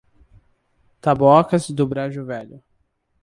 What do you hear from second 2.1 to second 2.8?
Velho